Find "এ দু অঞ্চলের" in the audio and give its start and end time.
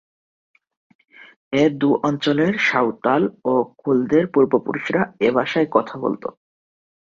1.53-2.53